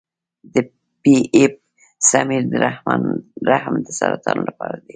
د 0.53 0.55
پی 1.01 1.15
ایپ 1.35 1.53
سمیر 2.09 2.43
د 2.51 2.53
رحم 3.49 3.75
د 3.85 3.87
سرطان 3.99 4.37
لپاره 4.49 4.75
دی. 4.83 4.89